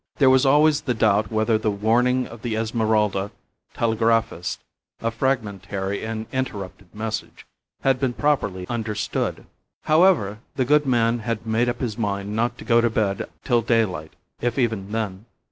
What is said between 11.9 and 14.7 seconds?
mind not to go to bed till daylight, if